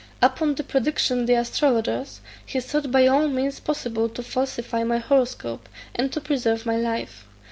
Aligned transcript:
"Upon 0.19 0.55
the 0.55 0.63
prediction 0.63 1.27
the 1.27 1.35
astrologers, 1.35 2.21
he 2.43 2.59
sought 2.59 2.89
by 2.89 3.05
all 3.05 3.27
means 3.27 3.59
possible 3.59 4.09
to 4.09 4.23
falsify 4.23 4.83
my 4.83 4.97
horoscope, 4.97 5.69
and 5.93 6.11
to 6.11 6.19
preserve 6.19 6.65
my 6.65 6.75
life. 6.77 7.27